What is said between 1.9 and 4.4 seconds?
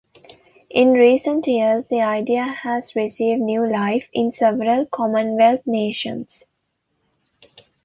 idea has received new life in